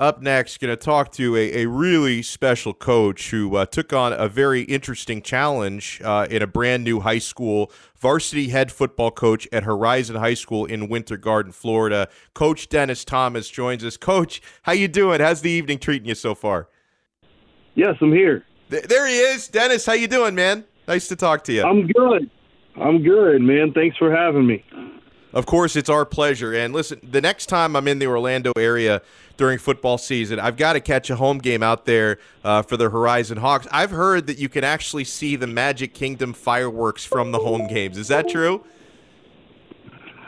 [0.00, 4.12] Up next, going to talk to a, a really special coach who uh, took on
[4.12, 9.48] a very interesting challenge uh, in a brand new high school varsity head football coach
[9.50, 12.06] at Horizon High School in Winter Garden, Florida.
[12.32, 13.96] Coach Dennis Thomas joins us.
[13.96, 15.20] Coach, how you doing?
[15.20, 16.68] How's the evening treating you so far?
[17.74, 18.44] Yes, I'm here.
[18.70, 19.84] Th- there he is, Dennis.
[19.84, 20.64] How you doing, man?
[20.86, 21.64] Nice to talk to you.
[21.64, 22.30] I'm good.
[22.76, 23.72] I'm good, man.
[23.72, 24.64] Thanks for having me.
[25.32, 26.54] Of course, it's our pleasure.
[26.54, 29.02] And listen, the next time I'm in the Orlando area
[29.36, 32.88] during football season, I've got to catch a home game out there uh, for the
[32.88, 33.66] Horizon Hawks.
[33.70, 37.98] I've heard that you can actually see the Magic Kingdom fireworks from the home games.
[37.98, 38.64] Is that true?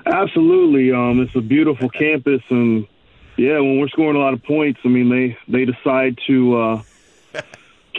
[0.07, 0.93] Absolutely.
[0.93, 2.87] Um, it's a beautiful campus, and
[3.37, 6.57] yeah, when we're scoring a lot of points, I mean, they they decide to.
[6.59, 6.83] Uh,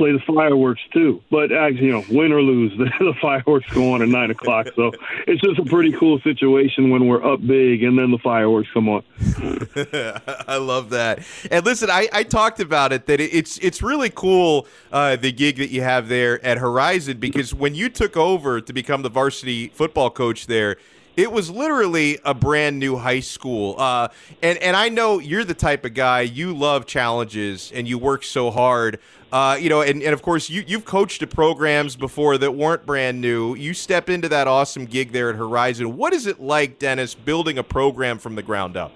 [0.02, 1.22] play the fireworks too.
[1.30, 4.68] But actually, you know, win or lose, the, the fireworks go on at nine o'clock.
[4.76, 4.92] So
[5.28, 8.90] it's just a pretty cool situation when we're up big and then the fireworks come
[8.90, 9.04] on.
[10.48, 11.20] I love that.
[11.52, 15.58] And listen, I, I talked about it that it's it's really cool uh, the gig
[15.58, 19.68] that you have there at Horizon because when you took over to become the varsity
[19.70, 20.78] football coach there.
[21.18, 24.08] It was literally a brand new high school, uh,
[24.42, 28.24] and and I know you're the type of guy you love challenges and you work
[28.24, 28.98] so hard.
[29.32, 32.86] Uh, you know, and, and of course, you, you've coached at programs before that weren't
[32.86, 33.56] brand new.
[33.56, 35.96] You step into that awesome gig there at Horizon.
[35.96, 38.92] What is it like, Dennis, building a program from the ground up?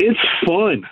[0.00, 0.84] It's fun.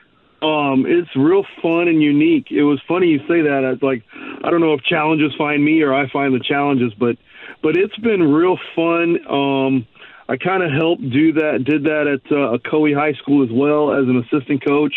[0.43, 2.51] Um, it's real fun and unique.
[2.51, 3.69] It was funny you say that.
[3.73, 4.05] It's like
[4.45, 7.17] I don't know if challenges find me or I find the challenges, but
[7.63, 9.19] but it's been real fun.
[9.29, 9.87] Um,
[10.29, 13.93] I kind of helped do that, did that at uh, Coe High School as well
[13.93, 14.93] as an assistant coach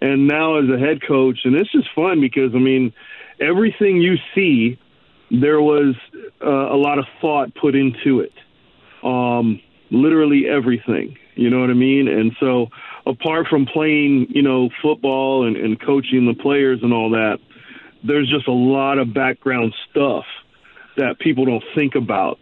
[0.00, 2.92] and now as a head coach, and it's just fun because I mean,
[3.40, 4.78] everything you see,
[5.30, 5.94] there was
[6.44, 8.32] uh, a lot of thought put into it.
[9.02, 12.08] Um, literally everything, you know what I mean?
[12.08, 12.68] And so,
[13.06, 17.38] apart from playing, you know, football and, and coaching the players and all that,
[18.04, 20.24] there's just a lot of background stuff
[20.96, 22.38] that people don't think about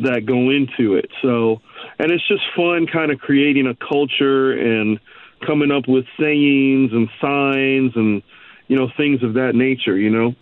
[0.00, 1.10] that go into it.
[1.22, 1.60] So,
[1.98, 4.98] and it's just fun kind of creating a culture and
[5.46, 8.22] coming up with sayings and signs and
[8.68, 9.96] you know things of that nature.
[9.96, 10.34] You know.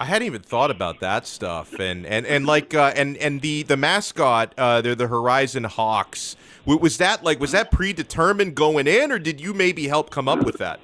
[0.00, 3.64] I hadn't even thought about that stuff, and and and like uh, and and the
[3.64, 6.36] the mascot, uh, they're the Horizon Hawks.
[6.66, 10.44] Was that like was that predetermined going in, or did you maybe help come up
[10.44, 10.78] with that?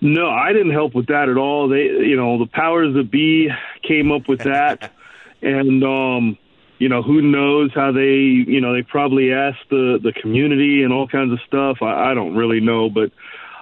[0.00, 1.68] No, I didn't help with that at all.
[1.68, 3.48] They, you know, the powers that be
[3.82, 4.92] came up with that,
[5.42, 6.38] and um,
[6.84, 8.12] you know, who knows how they,
[8.46, 11.78] you know, they probably asked the the community and all kinds of stuff.
[11.80, 13.10] I, I don't really know, but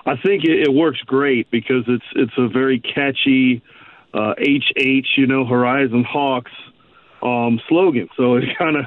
[0.05, 3.63] I think it, it works great because it's it's a very catchy
[4.13, 6.51] uh, HH, you know, Horizon Hawks
[7.23, 8.09] um, slogan.
[8.17, 8.87] So it kind of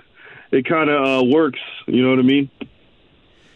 [0.51, 1.61] it kind of uh, works.
[1.87, 2.49] You know what I mean?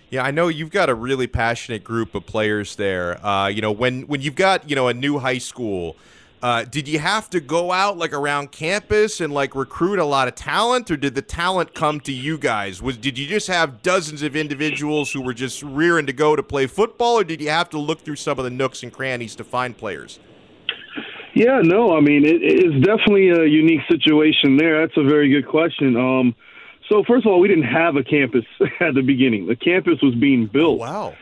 [0.09, 3.23] Yeah, I know you've got a really passionate group of players there.
[3.23, 5.97] Uh, you know, when when you've got you know a new high school
[6.41, 10.27] uh, did you have to go out like around campus and like recruit a lot
[10.27, 12.81] of talent, or did the talent come to you guys?
[12.81, 16.43] Was did you just have dozens of individuals who were just rearing to go to
[16.43, 19.35] play football, or did you have to look through some of the nooks and crannies
[19.35, 20.19] to find players?
[21.33, 24.79] Yeah, no, I mean it, it's definitely a unique situation there.
[24.79, 25.97] That's a very good question.
[25.97, 26.35] Um,
[26.87, 28.45] so first of all, we didn't have a campus
[28.79, 29.47] at the beginning.
[29.47, 30.79] The campus was being built.
[30.79, 31.15] Oh, wow.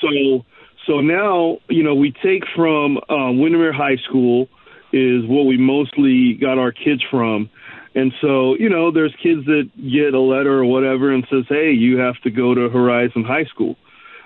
[0.00, 0.46] So
[0.86, 4.48] so now you know we take from um, Windermere High School
[4.92, 7.50] is what we mostly got our kids from.
[7.94, 11.72] And so, you know, there's kids that get a letter or whatever and says, "Hey,
[11.72, 13.76] you have to go to Horizon High School."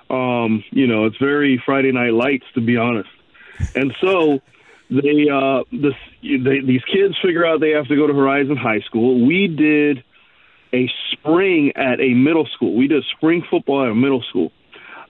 [0.09, 3.09] Um, you know, it's very Friday Night Lights, to be honest.
[3.75, 4.41] And so,
[4.89, 8.81] they, uh, this, they, these kids figure out they have to go to Horizon High
[8.81, 9.27] School.
[9.27, 10.05] We did
[10.73, 12.75] a spring at a middle school.
[12.75, 14.53] We did spring football at a middle school.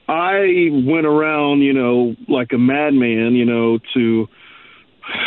[0.08, 4.28] I went around, you know, like a madman, you know, to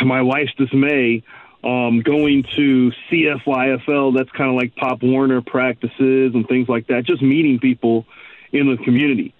[0.04, 1.22] my wife's dismay,
[1.62, 7.04] um, going to CFYFL, that's kind of like Pop Warner practices and things like that,
[7.04, 8.06] just meeting people
[8.52, 9.34] in the community.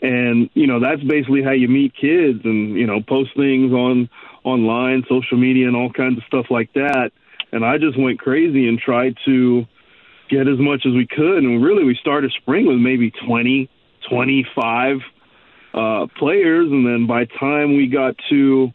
[0.00, 4.08] And, you know, that's basically how you meet kids and, you know, post things on
[4.44, 7.10] online, social media, and all kinds of stuff like that.
[7.52, 9.66] And I just went crazy and tried to
[10.30, 11.38] get as much as we could.
[11.38, 13.68] And really, we started spring with maybe 20,
[14.08, 14.98] 25
[15.74, 16.70] uh, players.
[16.70, 18.72] And then by time we got to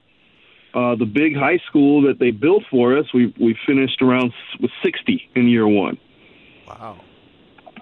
[0.74, 4.72] uh, the big high school that they built for us, we we finished around with
[4.84, 5.98] 60 in year one.
[6.68, 7.00] Wow.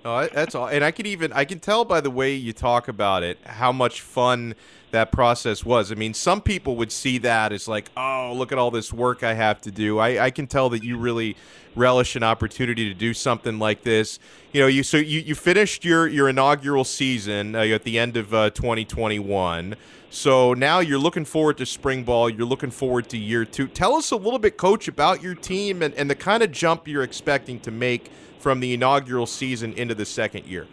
[0.03, 0.67] Oh, that's all.
[0.67, 3.71] And I can even I can tell by the way you talk about it how
[3.71, 4.55] much fun
[4.89, 5.91] that process was.
[5.91, 9.23] I mean, some people would see that as like, oh, look at all this work
[9.23, 9.99] I have to do.
[9.99, 11.37] I, I can tell that you really
[11.75, 14.19] relish an opportunity to do something like this.
[14.51, 18.17] You know, you so you, you finished your your inaugural season uh, at the end
[18.17, 19.75] of uh, 2021.
[20.09, 22.29] So now you're looking forward to spring ball.
[22.29, 23.67] You're looking forward to year two.
[23.67, 26.87] Tell us a little bit, coach, about your team and, and the kind of jump
[26.87, 30.67] you're expecting to make from the inaugural season into the second year.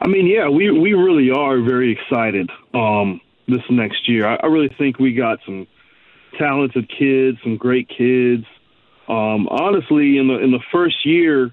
[0.00, 4.26] I mean, yeah, we we really are very excited um, this next year.
[4.26, 5.66] I, I really think we got some
[6.38, 8.44] talented kids, some great kids.
[9.08, 11.52] Um, honestly, in the in the first year,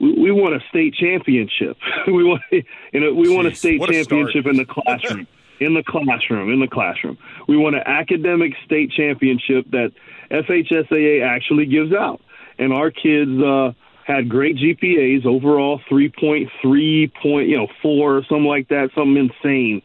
[0.00, 1.76] we, we won a state championship.
[2.06, 5.26] we won, you know, we Jeez, won a state championship in the classroom.
[5.60, 7.16] in the classroom, in the classroom,
[7.48, 9.92] we won an academic state championship that
[10.30, 12.20] FHSAA actually gives out,
[12.58, 13.30] and our kids.
[13.42, 13.72] Uh,
[14.04, 19.16] had great GPAs overall, three point three point, you know, four, something like that, something
[19.16, 19.82] insane.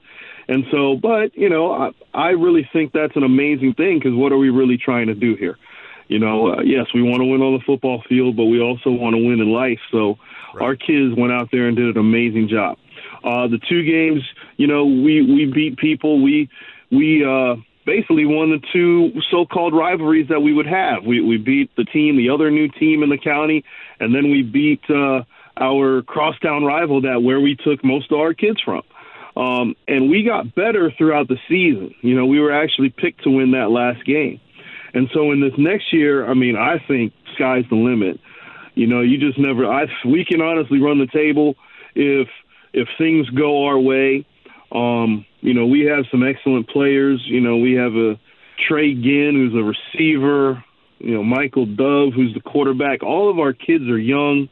[0.48, 4.32] And so, but you know, I, I really think that's an amazing thing because what
[4.32, 5.58] are we really trying to do here?
[6.08, 8.90] You know, uh, yes, we want to win on the football field, but we also
[8.90, 9.80] want to win in life.
[9.92, 10.18] So,
[10.56, 10.64] right.
[10.64, 12.78] our kids went out there and did an amazing job.
[13.24, 14.24] Uh, the two games,
[14.58, 16.22] you know, we we beat people.
[16.22, 16.50] We
[16.92, 21.04] we uh, basically won the two so-called rivalries that we would have.
[21.06, 23.64] We we beat the team, the other new team in the county,
[24.00, 25.24] and then we beat uh,
[25.58, 28.82] our crosstown rival that where we took most of our kids from.
[29.36, 31.96] Um, and we got better throughout the season.
[32.02, 34.42] You know, we were actually picked to win that last game.
[34.94, 38.20] And so in this next year, I mean, I think sky's the limit.
[38.76, 39.66] You know, you just never.
[39.66, 41.56] I we can honestly run the table
[41.96, 42.28] if
[42.74, 44.26] if things go our way.
[44.72, 47.22] Um, you know, we have some excellent players.
[47.26, 48.20] You know, we have a
[48.68, 50.64] Trey Ginn who's a receiver.
[51.00, 53.04] You know, Michael Dove who's the quarterback.
[53.04, 54.50] All of our kids are young.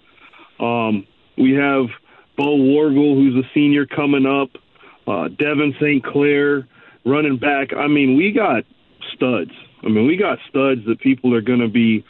[0.60, 1.06] Um,
[1.38, 1.88] we have
[2.38, 4.50] Bo Wargle who's a senior coming up.
[5.08, 6.04] Uh, Devin St.
[6.04, 6.68] Clair
[7.06, 7.74] running back.
[7.74, 8.64] I mean, we got
[9.14, 9.52] studs.
[9.84, 12.06] I mean, we got studs that people are going to be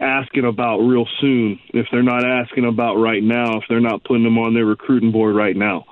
[0.00, 4.24] asking about real soon if they're not asking about right now, if they're not putting
[4.24, 5.84] them on their recruiting board right now.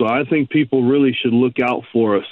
[0.00, 2.26] So I think people really should look out for us.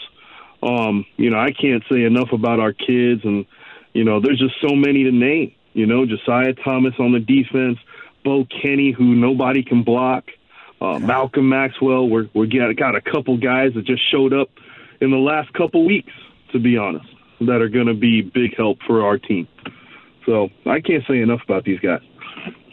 [0.62, 3.44] Um, you know, I can't say enough about our kids, and
[3.92, 5.52] you know, there's just so many to name.
[5.74, 7.78] You know, Josiah Thomas on the defense,
[8.24, 10.24] Bo Kenny, who nobody can block,
[10.80, 12.08] uh, Malcolm Maxwell.
[12.08, 14.48] We're we got got a couple guys that just showed up
[15.02, 16.12] in the last couple weeks,
[16.52, 17.06] to be honest,
[17.42, 19.46] that are going to be big help for our team.
[20.24, 22.00] So I can't say enough about these guys.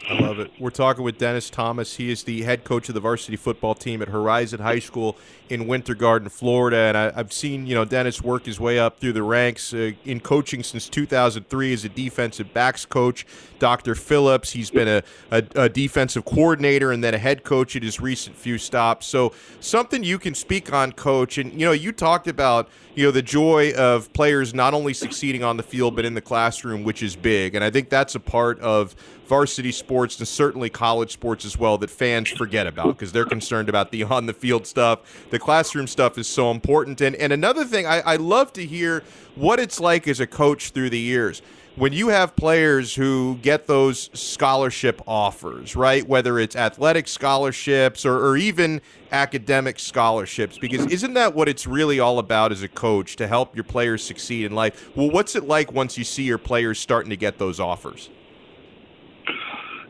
[0.08, 0.52] I love it.
[0.60, 1.96] We're talking with Dennis Thomas.
[1.96, 5.16] He is the head coach of the varsity football team at Horizon High School
[5.48, 6.76] in Winter Garden, Florida.
[6.76, 9.92] And I, have seen, you know, Dennis work his way up through the ranks uh,
[10.04, 13.26] in coaching since 2003 as a defensive backs coach.
[13.58, 13.96] Dr.
[13.96, 17.98] Phillips, he's been a, a, a defensive coordinator and then a head coach at his
[17.98, 19.06] recent few stops.
[19.06, 21.36] So something you can speak on, coach.
[21.36, 25.42] And, you know, you talked about, you know, the joy of players not only succeeding
[25.42, 27.56] on the field, but in the classroom, which is big.
[27.56, 28.94] And I think that's a part of
[29.26, 33.68] varsity sports and certainly college sports as well that fans forget about because they're concerned
[33.68, 35.26] about the on the field stuff.
[35.30, 37.00] The classroom stuff is so important.
[37.00, 39.02] And and another thing, I, I love to hear
[39.34, 41.42] what it's like as a coach through the years
[41.76, 46.06] when you have players who get those scholarship offers, right?
[46.08, 48.80] Whether it's athletic scholarships or, or, even
[49.12, 53.54] academic scholarships, because isn't that what it's really all about as a coach to help
[53.54, 54.96] your players succeed in life?
[54.96, 58.08] Well, what's it like once you see your players starting to get those offers?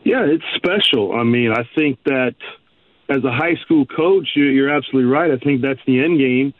[0.07, 1.11] Yeah, it's special.
[1.11, 2.35] I mean, I think that
[3.09, 5.31] as a high school coach, you're absolutely right.
[5.31, 6.53] I think that's the end game.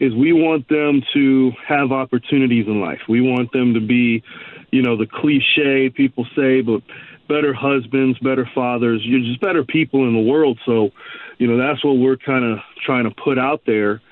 [0.00, 3.00] Is we want them to have opportunities in life.
[3.08, 4.22] We want them to be,
[4.70, 6.82] you know, the cliche people say, but
[7.26, 10.58] better husbands, better fathers, you're just better people in the world.
[10.66, 10.90] So,
[11.38, 14.02] you know, that's what we're kind of trying to put out there.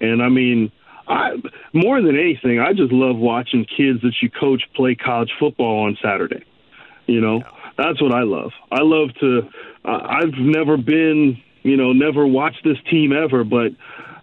[0.00, 0.70] And I mean,
[1.08, 5.86] I more than anything, I just love watching kids that you coach play college football
[5.86, 6.44] on Saturday.
[7.08, 7.42] You know,
[7.76, 8.52] that's what I love.
[8.70, 9.48] I love to.
[9.84, 13.72] Uh, I've never been you know, never watched this team ever, but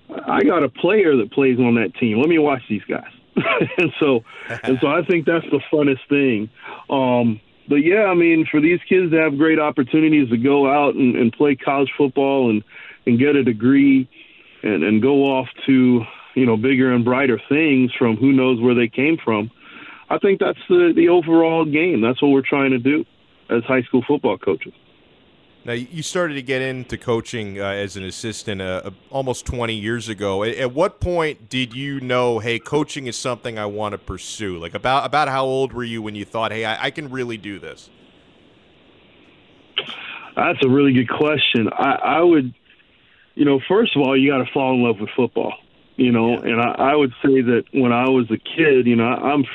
[0.10, 2.20] I got a player that plays on that team.
[2.20, 3.12] Let me watch these guys.
[3.78, 4.24] and so,
[4.64, 6.50] and so I think that's the funnest thing.
[6.90, 10.96] Um, but yeah, I mean, for these kids to have great opportunities to go out
[10.96, 12.64] and, and play college football and
[13.06, 14.10] and get a degree
[14.64, 16.02] and and go off to
[16.36, 19.52] you know bigger and brighter things from who knows where they came from.
[20.10, 22.00] I think that's the the overall game.
[22.00, 23.06] That's what we're trying to do
[23.50, 24.74] as high school football coaches.
[25.66, 29.74] Now, you started to get into coaching uh, as an assistant uh, uh almost 20
[29.74, 30.44] years ago.
[30.44, 34.58] At, at, what point did you know, hey, coaching is something I want to pursue?
[34.58, 37.38] Like, about about how old were you when you thought, hey, I, I can really
[37.38, 37.90] do this?
[40.36, 41.70] That's a really good question.
[41.72, 42.54] I, I would,
[43.36, 45.54] you know, first of all, you got to fall in love with football,
[45.96, 46.52] you know, yeah.
[46.52, 49.46] and I, I would say that when I was a kid, you know, I'm,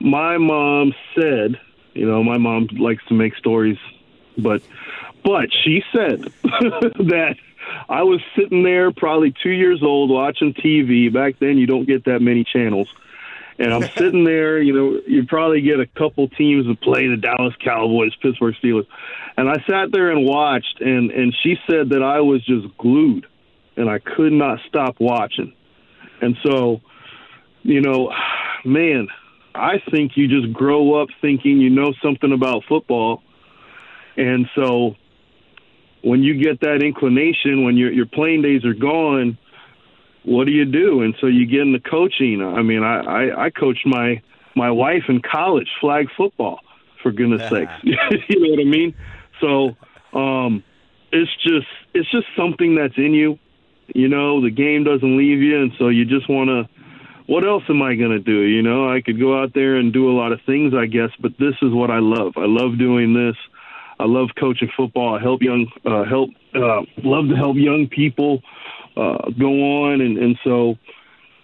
[0.00, 1.58] my mom said,
[1.94, 3.78] you know, my mom likes to make stories,
[4.36, 4.62] but
[5.24, 7.36] but she said that
[7.88, 11.12] I was sitting there, probably two years old, watching TV.
[11.12, 12.88] Back then, you don't get that many channels.
[13.58, 17.16] And I'm sitting there, you know, you probably get a couple teams that play the
[17.16, 18.86] Dallas Cowboys, Pittsburgh Steelers.
[19.36, 23.26] And I sat there and watched, and, and she said that I was just glued
[23.76, 25.52] and I could not stop watching.
[26.20, 26.80] And so,
[27.62, 28.12] you know,
[28.64, 29.08] man,
[29.54, 33.22] I think you just grow up thinking you know something about football.
[34.16, 34.96] And so
[36.02, 39.38] when you get that inclination, when your your playing days are gone,
[40.24, 41.02] what do you do?
[41.02, 42.42] And so you get into coaching.
[42.42, 44.22] I mean, I I, I coached my
[44.56, 46.60] my wife in college flag football
[47.02, 47.72] for goodness sakes.
[47.82, 47.96] you
[48.40, 48.94] know what I mean?
[49.40, 49.76] So
[50.18, 50.64] um,
[51.12, 53.38] it's just it's just something that's in you.
[53.94, 56.73] You know, the game doesn't leave you, and so you just want to.
[57.26, 58.40] What else am I going to do?
[58.42, 61.10] You know, I could go out there and do a lot of things, I guess,
[61.20, 62.34] but this is what I love.
[62.36, 63.36] I love doing this.
[63.98, 65.14] I love coaching football.
[65.14, 68.42] I help young, uh, help, uh, love to help young people
[68.96, 70.76] uh, go on, and and so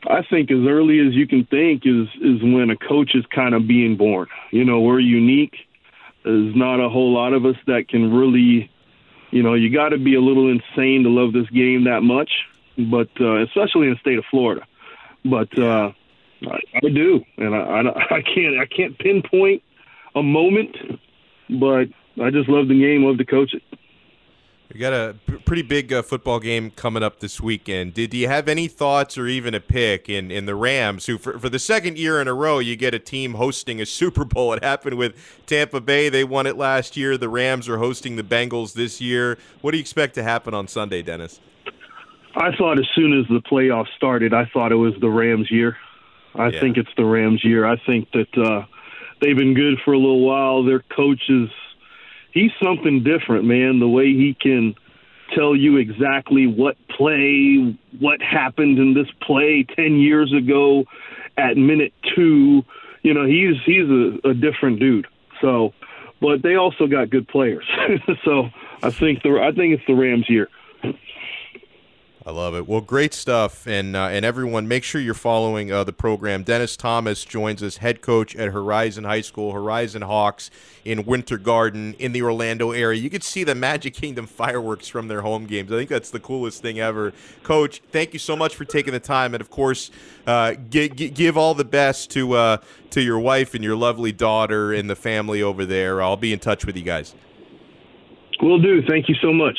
[0.06, 3.54] I think as early as you can think is is when a coach is kind
[3.54, 4.28] of being born.
[4.50, 5.54] You know, we're unique.
[6.25, 8.70] There's not a whole lot of us that can really,
[9.30, 12.30] you know, you got to be a little insane to love this game that much,
[12.76, 14.62] but uh, especially in the state of Florida.
[15.25, 15.93] But uh,
[16.43, 17.81] I, I do, and I, I,
[18.17, 19.62] I can't I can't pinpoint
[20.15, 20.77] a moment,
[21.49, 21.89] but
[22.23, 23.62] I just love the game, love to coach it.
[24.73, 27.93] We got a pretty big uh, football game coming up this weekend.
[27.93, 31.41] Did you have any thoughts or even a pick in, in the Rams, who for,
[31.41, 34.53] for the second year in a row you get a team hosting a Super Bowl?
[34.53, 37.19] It happened with Tampa Bay; they won it last year.
[37.19, 39.39] The Rams are hosting the Bengals this year.
[39.61, 41.41] What do you expect to happen on Sunday, Dennis?
[42.34, 45.76] I thought as soon as the playoffs started, I thought it was the Rams' year.
[46.34, 46.60] I yeah.
[46.60, 47.66] think it's the Rams' year.
[47.66, 48.66] I think that uh,
[49.20, 50.64] they've been good for a little while.
[50.64, 51.50] Their coaches–
[52.32, 53.80] he's something different, man.
[53.80, 54.75] The way he can
[55.34, 60.84] tell you exactly what play, what happened in this play 10 years ago
[61.37, 62.64] at minute 2,
[63.02, 65.06] you know, he's he's a, a different dude.
[65.40, 65.72] So,
[66.20, 67.64] but they also got good players.
[68.25, 68.50] so,
[68.82, 70.49] I think the I think it's the Rams year.
[72.27, 72.69] I love it.
[72.69, 76.43] Well, great stuff, and uh, and everyone, make sure you're following uh, the program.
[76.43, 80.50] Dennis Thomas joins us, head coach at Horizon High School, Horizon Hawks
[80.85, 83.00] in Winter Garden in the Orlando area.
[83.00, 85.73] You could see the Magic Kingdom fireworks from their home games.
[85.73, 87.15] I think that's the coolest thing ever.
[87.43, 89.91] Coach, thank you so much for taking the time, and of course,
[90.27, 92.59] uh, g- g- give all the best to uh,
[92.91, 96.03] to your wife and your lovely daughter and the family over there.
[96.03, 97.15] I'll be in touch with you guys.
[98.43, 98.83] Will do.
[98.87, 99.59] Thank you so much.